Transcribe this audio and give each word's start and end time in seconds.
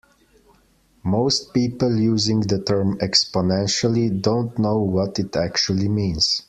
Most 1.03 1.53
people 1.53 1.95
using 1.95 2.39
the 2.41 2.57
term 2.63 2.97
"exponentially" 2.97 4.19
don't 4.19 4.57
know 4.57 4.79
what 4.79 5.19
it 5.19 5.35
actually 5.35 5.89
means. 5.89 6.39